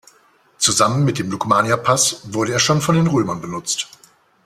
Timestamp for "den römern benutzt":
2.95-3.87